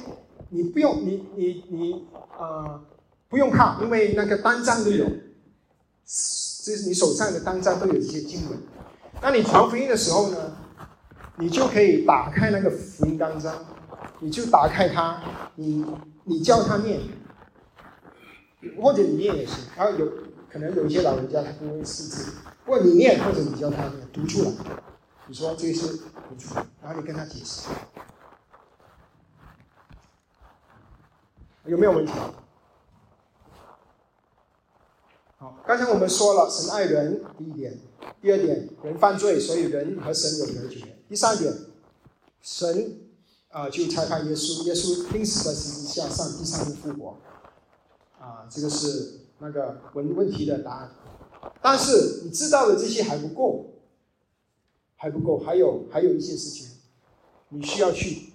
[0.49, 2.05] 你不用，你你你
[2.37, 2.81] 啊，
[3.29, 8.59] 不用看，因为那个单章都有，就是你手上的单章都有这些经文。
[9.21, 10.57] 那你传福音的时候呢，
[11.37, 13.65] 你就可以打开那个福音单章，
[14.19, 15.21] 你就打开它，
[15.55, 15.85] 你
[16.25, 16.99] 你叫他念。
[18.77, 20.05] 或者你念也行，然后有
[20.51, 22.33] 可能有一些老人家他不会识字，
[22.65, 24.51] 或者你念或者你教他念读出来，
[25.27, 25.87] 你说这是
[26.27, 27.69] 读出来，然后你跟他解释，
[31.65, 32.11] 有没有问题？
[35.37, 37.77] 好，刚才我们说了神爱人第一点，
[38.21, 40.97] 第二点人犯罪，所以人和神有隔绝。
[41.07, 41.53] 第三点，
[42.41, 42.99] 神
[43.49, 47.17] 啊就差派耶稣，耶稣钉死在十字架上，第三天复活。
[48.19, 50.91] 啊，这个是那个问问题的答案，
[51.61, 53.75] 但是你知道的这些还不够，
[54.97, 56.67] 还不够，还有还有一些事情，
[57.47, 58.33] 你需要去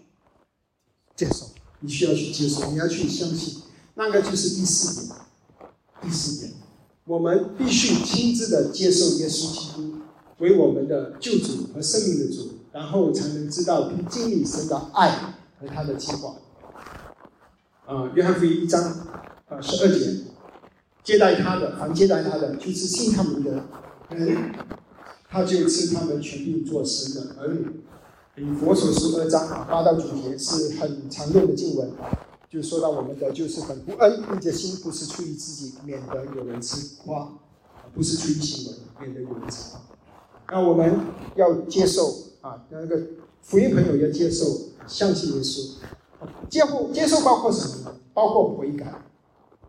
[1.14, 1.48] 接受，
[1.85, 3.62] 你需要去接受，你要去相信，
[3.94, 5.16] 那个就是第四点，
[6.01, 6.53] 第四点，
[7.05, 9.99] 我们必须亲自的接受耶稣基督
[10.38, 16.37] 为我们的救主和生命的主，然后才能知道并经历神的爱和他的计划。
[17.85, 18.83] 啊，约翰福音一章。
[19.47, 20.23] 啊，十二节，
[21.05, 23.62] 接待他的，凡接待他的，就是信他们的
[24.09, 24.55] 人，
[25.29, 27.66] 他就赐他们权柄做神的儿女。
[28.37, 31.88] 以佛所十二章八到九节是很常用的经文，
[32.51, 37.29] 就说到我们的就是本不恩，并且心不是出于自己，免得有人吃夸，
[37.94, 39.81] 不是出于行为，免得有人吃夸。
[40.51, 40.99] 那我们
[41.37, 43.01] 要接受啊，那个
[43.40, 44.47] 福音朋友要接受，
[44.87, 45.75] 相信耶稣。
[46.49, 47.94] 接受接受包括什么呢？
[48.12, 48.92] 包括悔改。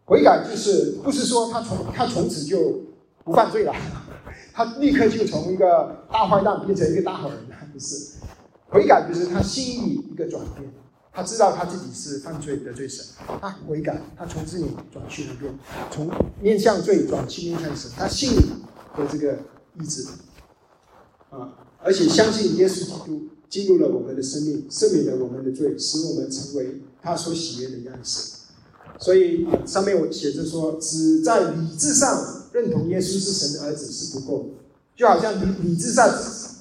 [0.06, 2.82] 悔改就是不是说他从他从此就
[3.23, 3.73] 不犯罪了，
[4.54, 8.13] 他立刻就从一个大坏蛋变成一个大好人了，不是。
[8.69, 10.69] 悔改就是他心意一个转变，
[11.13, 13.06] 他知道他自己是犯罪得罪神，
[13.39, 15.54] 他悔改，他从这里转去那边，
[15.91, 16.10] 从
[16.41, 19.39] 面向罪转去面向神，他信的这个
[19.80, 20.06] 意志
[21.30, 28.32] 啊，而且相信耶稣基督进入了我们的生命，赦免了我们的罪，使我们成为他所喜悦的样式。
[28.97, 34.49] 所以上面我写着说，只在理智上认同耶稣是神的儿子是不够的，
[34.95, 36.10] 就好像理理智上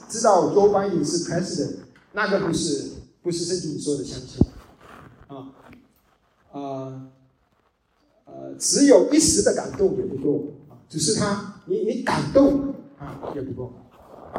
[0.09, 1.75] 知道多巴尼是 president，
[2.15, 2.93] 那个不是。
[3.25, 4.39] 不是圣经说的相信，
[5.29, 5.49] 啊，
[6.53, 7.11] 啊，
[8.27, 13.73] 呃，只有一时的感动也不够啊，只是他，你你感动啊也不够，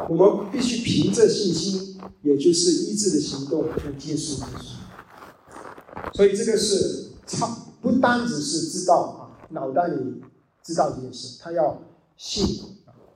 [0.08, 6.14] 我们必须凭着信心，也就是意志的行动来接受耶稣。
[6.14, 10.22] 所以这个是超，不单只是知道啊，脑袋里
[10.62, 11.82] 知道这件事，他要
[12.16, 12.62] 信。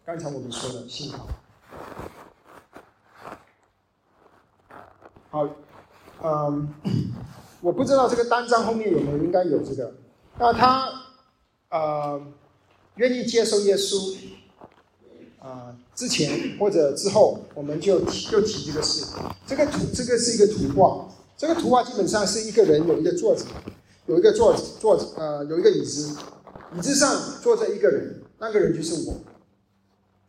[0.04, 1.28] 刚才我们说的信号。
[5.30, 5.48] 好，
[6.24, 6.68] 嗯，
[7.62, 9.94] 我不知道这个单张后面有没有，应该有这个。
[10.38, 10.88] 那他
[11.70, 12.20] 呃
[12.96, 14.16] 愿意接受耶稣
[15.38, 19.06] 啊之前或者之后，我们就提就提这个事。
[19.46, 23.44] 这个图这个是一个图画，这个图画基本上是一个人有一个坐着，
[24.06, 26.16] 有一个坐坐呃有一个椅子，
[26.76, 29.14] 椅子上坐着一个人，那个人就是我，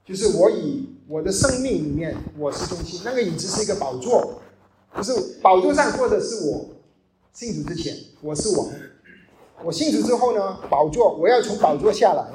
[0.05, 4.39] 就是我以我的生命里面我是中心，那个椅子是一个宝座。
[4.97, 6.65] 就是宝座上坐的是我，
[7.33, 8.69] 信主之前我是王，
[9.63, 12.27] 我信主之后呢，宝座我要从宝座下来，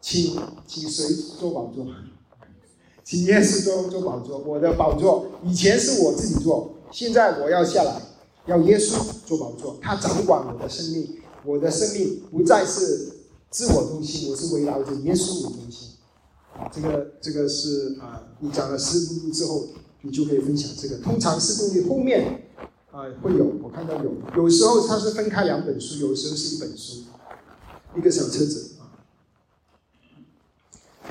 [0.00, 1.06] 请请谁
[1.38, 1.86] 坐宝座？
[3.02, 4.38] 请耶稣坐坐宝座。
[4.38, 8.00] 我的宝座以前是我自己坐，现在我要下来，
[8.46, 13.10] 要耶稣坐宝座，他掌管我的生命，我的生命不再是
[13.48, 15.88] 自我中心，我是围绕着耶稣为中心。
[16.70, 19.66] 这个这个是啊，你讲了十分钟之后。
[20.02, 21.02] 你就可以分享这个。
[21.02, 22.48] 通常四动力后面
[22.90, 27.04] 啊会有，我看到有，有时候它是分开两本书，有时候是一本书，
[27.96, 28.88] 一个小册子啊。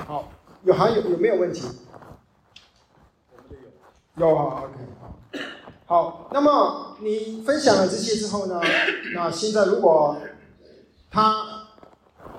[0.05, 0.31] 好，
[0.63, 1.63] 有还有有没有问题？
[4.17, 5.19] 有，有啊，OK，好。
[5.85, 8.61] 好，那么你分享了这些之后呢？
[9.15, 10.17] 那现在如果
[11.09, 11.23] 他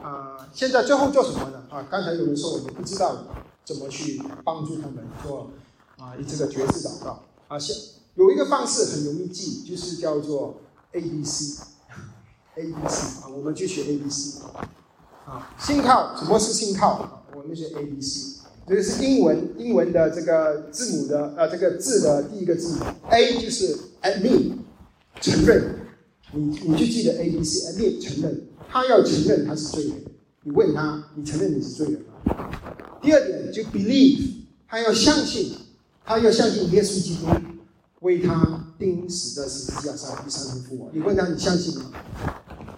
[0.03, 1.65] 啊，现在最后做什么呢？
[1.71, 3.25] 啊，刚才有人说我们不知道
[3.65, 5.51] 怎么去帮助他们做。
[6.01, 7.77] 啊，这个爵士祷告啊，像
[8.15, 10.59] 有一个方式很容易记，就是叫做
[10.93, 14.41] A B C，A B C 啊，我们去学 A B C
[15.27, 15.55] 啊。
[15.59, 17.23] 信靠什么是信靠？
[17.37, 24.53] 我们学 A B C，这个是英文英文的这个字母的呃这个字的第一个字母 A 就是 admit
[25.21, 25.81] 承认，
[26.33, 29.95] 你你就记得 A B C admit 承认，他要承认他是罪人，
[30.45, 32.51] 你问他，你承认你是罪人吗？
[33.03, 35.57] 第二点就 believe，他要相信。
[36.11, 37.27] 他要相信耶稣基督
[38.01, 40.91] 为他钉死在十字架上，第三天复活。
[40.93, 41.93] 你问他，你相信吗？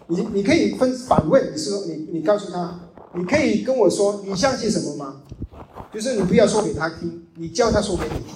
[0.08, 2.78] 你你可以分反问，你说你你告诉他，
[3.14, 5.22] 你可以跟我说你相信什么吗？
[5.90, 8.34] 就是你不要说给他听，你叫他说给你听。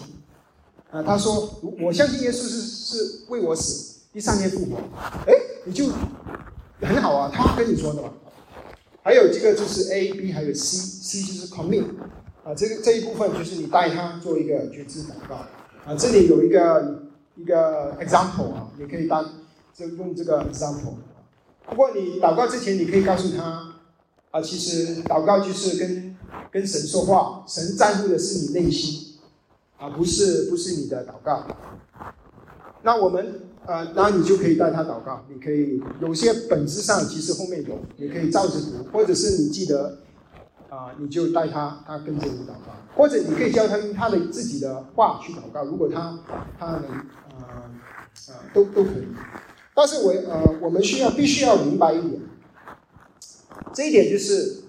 [0.90, 4.78] 啊，他说我相信耶稣是是为我死，第三天复活。
[5.26, 5.34] 哎，
[5.66, 5.90] 你就
[6.80, 8.08] 很好啊，他跟你说的嘛。
[9.02, 11.84] 还有这个就是 A、B 还有 C，C 就是 commit。
[12.46, 15.34] 啊，这个这一部分就是你带他做一个觉知祷告
[15.84, 15.96] 啊。
[15.98, 17.02] 这里有一个
[17.34, 19.28] 一个 example 啊，也可以当
[19.74, 20.94] 就用这个 example。
[21.68, 23.74] 不过你祷告之前，你可以告诉他
[24.30, 26.16] 啊，其实祷告就是跟
[26.52, 29.16] 跟神说话，神在乎的是你内心
[29.76, 31.44] 啊，不是不是你的祷告。
[32.84, 39.98] 那我们呃，那你就可以带他祷告，你可以有些本质上其实后面有，你可以照着读，或者是你记得。
[40.68, 45.64] 啊，你就带他，他跟着你祷告，或者你可以教他用他的自己的话去祷告。
[45.64, 46.18] 如果他
[46.58, 47.70] 他能，呃
[48.28, 49.06] 呃，都都可以。
[49.74, 52.20] 但是我呃，我们需要必须要明白一点，
[53.72, 54.64] 这一点就是，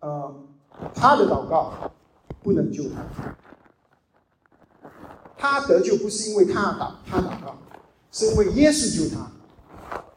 [0.00, 0.34] 呃，
[0.94, 1.92] 他的祷告
[2.42, 3.36] 不能救他，
[5.36, 7.58] 他得救不是因为他祷他祷告，
[8.10, 9.30] 是因为耶稣救他。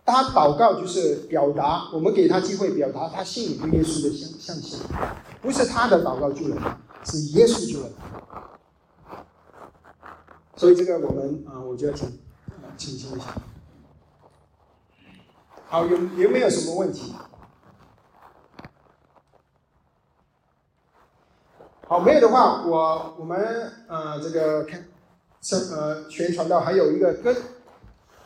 [0.08, 4.80] 他祷告就是表达，我们给他机会表达他心里对耶稣的相相信，
[5.41, 8.06] 不是他的祷告救了他，是耶稣救了他。
[10.56, 12.08] 所以这个我们啊，我觉得挺
[12.78, 13.34] 清晰一下。
[15.68, 17.16] 好，有有没有什么问题？
[21.88, 24.86] 好，没有的话，我我们呃这个看，
[25.72, 27.36] 呃宣传到还有一个跟。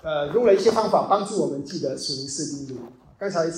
[0.02, 2.80] 呃，用了一些方法帮助我们记得属灵四定律。
[3.18, 3.52] 刚才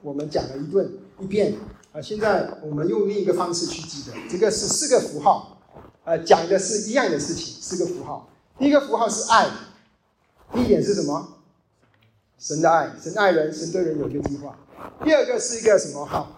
[0.00, 1.56] 我们讲了一顿一遍，
[1.92, 4.16] 啊，现在我们用另一个方式去记得。
[4.30, 5.58] 这个是四个符号，
[6.04, 8.28] 呃，讲的是一样的事情，四个符号。
[8.58, 9.48] 第一个符号是爱，
[10.52, 11.28] 第一点是什么？
[12.38, 14.56] 神的爱，神爱人，神对人有一个计划。
[15.04, 16.28] 第二个是一个什么号？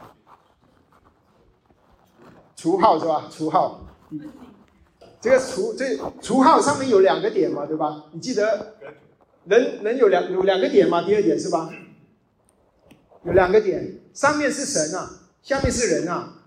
[2.57, 3.28] 除号是吧？
[3.30, 3.80] 除号。
[5.20, 8.05] 这个除这除号上面有两个点嘛，对吧？
[8.12, 8.74] 你记得
[9.47, 11.03] 人人有两有两个点吗？
[11.03, 11.70] 第二点是吧？
[13.24, 15.11] 有两个点，上面是神啊，
[15.42, 16.42] 下面是人啊，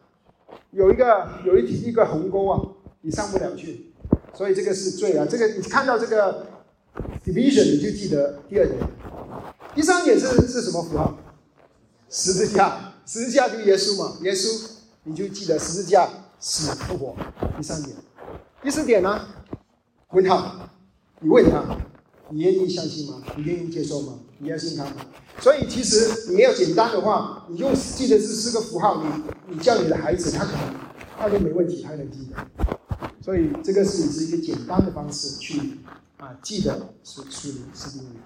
[0.71, 2.61] 有一个有一一个鸿沟啊，
[3.01, 3.91] 你上不了去，
[4.33, 5.25] 所以这个是罪啊。
[5.29, 6.47] 这个你看到这个
[7.25, 8.77] division，你就记得第二点。
[9.75, 11.17] 第三点是是什么符号？
[12.09, 14.69] 十字架，十字架就是耶稣嘛，耶稣
[15.03, 16.07] 你就记得十字架
[16.39, 17.15] 死复活。
[17.57, 17.95] 第三点。
[18.61, 19.27] 第四点呢？
[20.11, 20.69] 问他，
[21.19, 21.77] 你问他，
[22.29, 23.21] 你愿意相信吗？
[23.35, 24.19] 你愿意接受吗？
[24.39, 24.95] 你要信他吗？
[25.39, 30.75] 所以其实你要简单的话，你用记得这四个符号，你你叫你的孩子，他可能
[31.17, 32.35] 他都没问题，他能记得。
[33.21, 35.79] 所以这个是是一个简单的方式去
[36.17, 38.19] 啊记得是是是定律。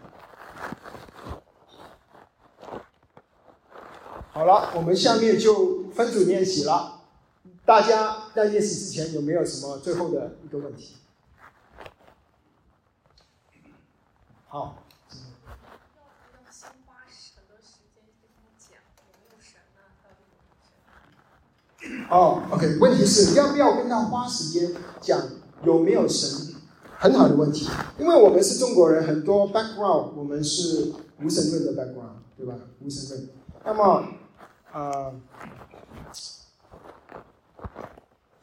[4.32, 7.02] 好了，我们下面就分组练习了。
[7.66, 10.96] 大家在练习之前有没有什么最后的一个问题？
[14.52, 14.76] 好。
[22.10, 25.22] 哦，OK，问题是要不要跟他花时间讲
[25.64, 26.54] 有没有神？
[27.00, 32.56] 很好的问题，因为我们是中国人，很多 background 我们是无神论的 background，对吧？
[32.82, 33.30] 无神论。
[33.64, 34.06] 那么，
[34.74, 35.14] 呃。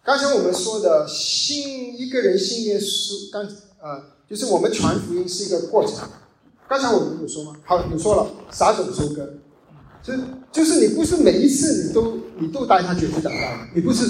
[0.03, 3.47] 刚才我们说的信一个人信耶稣，刚
[3.79, 6.07] 呃，就是我们传福音是一个过程。
[6.68, 7.57] 刚才我们有说吗？
[7.64, 9.26] 好，你说了撒种收割，
[10.03, 10.12] 就
[10.53, 14.07] 就是你不是每一次你都你都带他绝对长大，你不是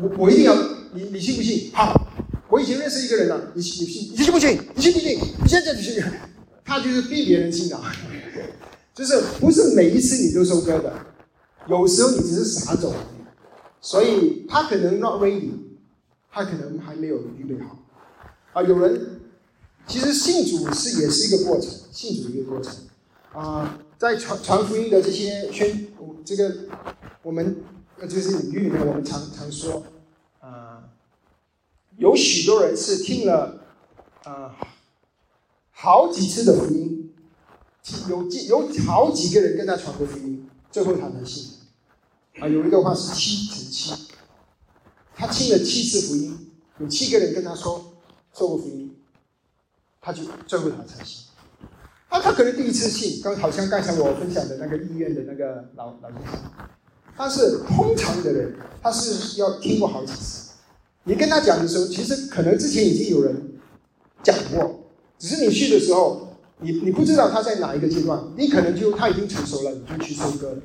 [0.00, 0.56] 我我一定要
[0.94, 1.70] 你你信不信？
[1.74, 1.94] 好，
[2.48, 4.58] 我以前认识一个人了，你信你信你信不信？
[4.74, 5.18] 你信不信？
[5.42, 6.02] 你现在就信，
[6.64, 7.78] 他就是逼别人信的，
[8.94, 10.90] 就是不是每一次你都收割的，
[11.68, 12.94] 有时候你只是撒种。
[13.82, 15.50] 所以他可能 not ready，
[16.30, 17.78] 他可能还没有预备好。
[18.52, 19.19] 啊，有人
[19.86, 22.74] 其实信主是也是一个过程，信主一个过程。
[23.32, 25.88] 啊，在传传福音的这些宣，
[26.24, 26.52] 这个
[27.22, 27.62] 我们
[27.98, 29.84] 呃就是领域里面，我们常常说，
[30.40, 30.82] 啊，
[31.96, 33.64] 有许多人是听了
[34.24, 34.56] 啊
[35.70, 37.12] 好几次的福音，
[38.08, 41.52] 有几有好几个人跟他传过福音，最后他才信。
[42.40, 43.92] 啊，有一个话是七乘七，
[45.14, 46.50] 他听了七次福音，
[46.80, 47.92] 有七个人跟他说
[48.34, 48.89] 说过福音，
[50.00, 51.26] 他就最后他才信。
[52.08, 56.40] 啊，他可能第一次信，刚好像刚才我分享的那个医院的那个老老先生，
[57.16, 60.50] 但是通常的人他是要听过好几次。
[61.04, 63.52] 你跟他讲的时候，其实可能之前已经有人
[64.22, 64.80] 讲过，
[65.18, 70.56] 只是你去的时候，你你不知道他在哪一个阶段，你可能就他已经成熟了，你就去收割。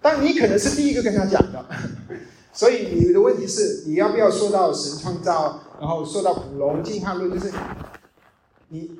[0.00, 1.64] 但你可能是第一个跟他讲的，
[2.52, 7.52] 所以你的问题是你要不要说到神创造，然后说到恐龙进化论，就是
[8.68, 8.90] 你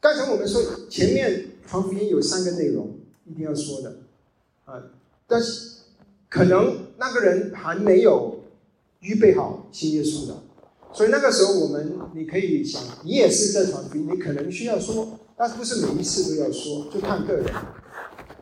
[0.00, 3.98] 刚才我们说前面传福音有三个内容一定要说的
[4.64, 4.82] 啊，
[5.26, 5.82] 但是
[6.28, 8.40] 可能那个人还没有
[9.00, 10.42] 预备好信耶稣的，
[10.92, 17.46] 所以那个时候我们你可以想，你也是在传福音，你可能需要说，但是不是每一次都要说，就看个人。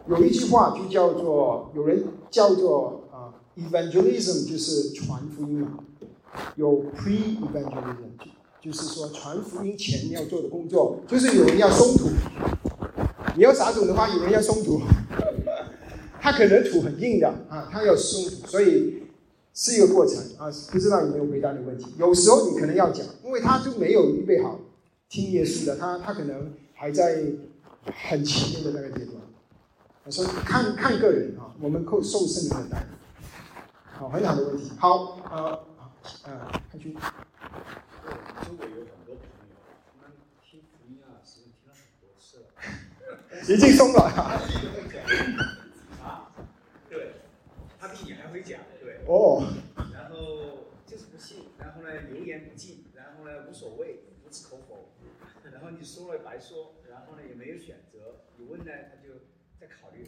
[0.06, 5.78] 有一句话就叫做，有人叫做啊，evangelism 就是传福音嘛。
[6.56, 8.10] 有 pre-evangelism，
[8.64, 12.08] 就是说传福音前要做的工作，就是有人要松土。
[13.36, 14.80] 你要撒种的话，有人要松土。
[16.18, 19.02] 他可能土很硬的啊，他要松土，所以
[19.52, 20.50] 是一个过程啊。
[20.72, 21.92] 不知道有没有回答你问题？
[21.98, 24.58] 有时候你可能要讲，因为他就没有预备好
[25.10, 27.22] 听耶稣的，他他可能还在
[28.08, 29.16] 很前面的那个阶段。
[30.04, 32.88] 我说看看个人啊，我们受受圣灵的带领，
[33.92, 34.72] 好，很好的问题。
[34.78, 35.60] 好，呃，
[36.24, 36.96] 呃，开军。
[38.46, 39.56] 中国有很多朋友，
[39.98, 40.12] 他们
[40.44, 42.44] 听福音啊，实际上听了很多次了，
[43.48, 44.02] 已经松了。
[46.02, 46.30] 啊，
[46.88, 47.12] 对，
[47.78, 49.00] 他比你还会讲，对。
[49.06, 49.46] 哦。
[49.92, 50.16] 然后
[50.86, 54.90] 就是不信，然后呢，油盐不进，然后呢，无所谓，不置可否。
[55.52, 58.24] 然后你说了白说，然后呢，也没有选择。
[58.36, 59.14] 你问呢，他就。
[59.60, 60.02] 在考虑，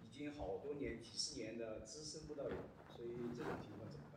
[0.00, 2.50] 已经好多年、几十年的资深布道友，
[2.96, 4.16] 所以这种情况怎么办？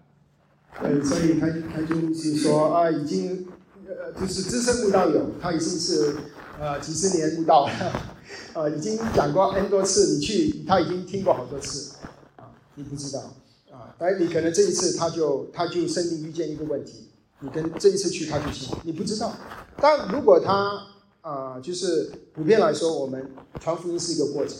[0.84, 3.49] 呃，所以他他就是说啊，已经
[3.86, 6.15] 呃，就是资深布道友，他已经是
[6.59, 8.16] 呃几十年布道了，
[8.53, 11.95] 呃，已经讲过 N 多次，你去他已经听过好多次，
[12.36, 13.19] 啊，你不知道
[13.71, 17.09] 啊，但你可能这一次他就他就生命遇见一个问题，
[17.39, 19.34] 你跟这一次去他就行，你不知道。
[19.80, 20.88] 但如果他
[21.21, 24.57] 啊，就是普遍来说，我们传福音是一个过程。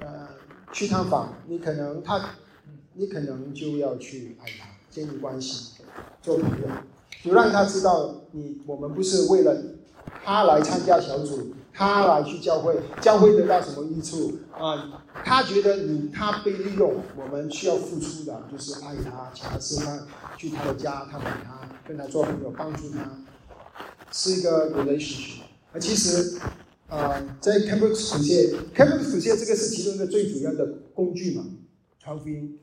[0.00, 0.28] 呃，
[0.72, 2.36] 去探访，你可能他，
[2.94, 5.72] 你可能就要去爱他，建立关系，
[6.22, 6.68] 做朋友，
[7.24, 9.56] 就让他知道你我们不是为了
[10.24, 15.00] 他来参加小组，他来去教会，教会得到什么益处啊？
[15.24, 20.00] 他觉得你他被利用，我们需要付出的就是爱他，请他吃饭，
[20.36, 23.22] 去他的家探访他，跟他做朋友，帮助他，
[24.10, 25.42] 是一个 relationship。
[25.72, 26.40] 啊，其实，
[26.88, 31.44] 啊，在 campus 主线，campus 主线这个是其中一个最主要的工具嘛，
[32.02, 32.58] 传福音。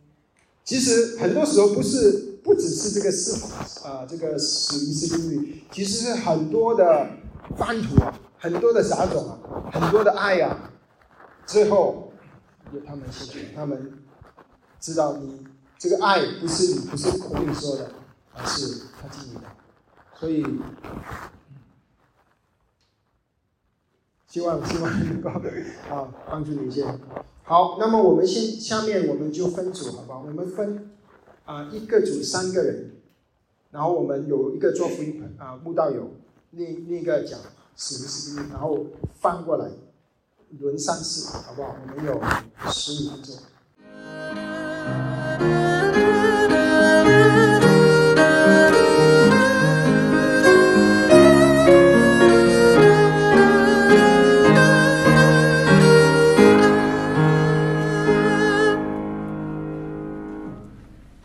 [0.66, 7.12] 其实很多时候不是，不只是这个司法啊，这个史一次经历，其实是很多的
[7.56, 9.40] 翻图啊，很多的杂种啊，
[9.72, 10.72] 很多的爱啊，
[11.46, 12.14] 最后
[12.74, 14.00] 有他们兴趣，他们
[14.80, 15.46] 知道你
[15.78, 17.92] 这个爱不是你不是口里说的，
[18.34, 19.42] 而是他经历的，
[20.14, 20.46] 所以。
[24.28, 26.86] 希望希望能够啊帮助你一些。
[27.44, 30.24] 好，那么我们先下面我们就分组，好不好？
[30.28, 30.92] 我们分
[31.46, 32.98] 啊一个组三个人，
[33.72, 36.12] 然后我们有一个做福音啊慕道友，
[36.52, 37.40] 另另一个讲
[37.76, 38.86] 十十一然后
[39.20, 39.70] 翻过来
[40.60, 41.76] 轮三次，好不好？
[41.82, 42.22] 我们有
[42.72, 43.36] 十五分钟。